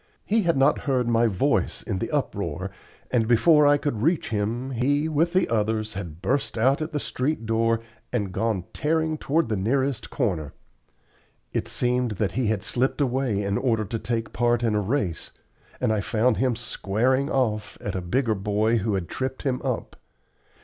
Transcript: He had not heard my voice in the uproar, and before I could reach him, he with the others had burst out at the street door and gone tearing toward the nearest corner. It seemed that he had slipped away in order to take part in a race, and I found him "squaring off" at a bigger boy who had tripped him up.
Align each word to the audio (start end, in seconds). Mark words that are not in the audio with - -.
He 0.25 0.41
had 0.41 0.57
not 0.57 0.79
heard 0.89 1.07
my 1.07 1.27
voice 1.27 1.83
in 1.83 1.99
the 1.99 2.09
uproar, 2.09 2.71
and 3.11 3.27
before 3.27 3.67
I 3.67 3.77
could 3.77 4.01
reach 4.01 4.29
him, 4.29 4.71
he 4.71 5.07
with 5.07 5.31
the 5.31 5.47
others 5.47 5.93
had 5.93 6.23
burst 6.23 6.57
out 6.57 6.81
at 6.81 6.91
the 6.91 6.99
street 6.99 7.45
door 7.45 7.81
and 8.11 8.31
gone 8.31 8.63
tearing 8.73 9.19
toward 9.19 9.47
the 9.47 9.55
nearest 9.55 10.09
corner. 10.09 10.53
It 11.53 11.67
seemed 11.67 12.13
that 12.13 12.31
he 12.31 12.47
had 12.47 12.63
slipped 12.63 12.99
away 12.99 13.43
in 13.43 13.59
order 13.59 13.85
to 13.85 13.99
take 13.99 14.33
part 14.33 14.63
in 14.63 14.73
a 14.73 14.81
race, 14.81 15.33
and 15.79 15.93
I 15.93 16.01
found 16.01 16.37
him 16.37 16.55
"squaring 16.55 17.29
off" 17.29 17.77
at 17.79 17.93
a 17.93 18.01
bigger 18.01 18.33
boy 18.33 18.77
who 18.77 18.95
had 18.95 19.07
tripped 19.07 19.43
him 19.43 19.61
up. 19.63 19.97